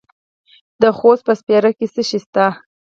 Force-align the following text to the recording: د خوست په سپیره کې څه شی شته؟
د 0.81 0.83
خوست 0.97 1.23
په 1.27 1.33
سپیره 1.39 1.71
کې 1.77 1.85
څه 1.93 2.01
شی 2.09 2.19
شته؟ 2.23 2.45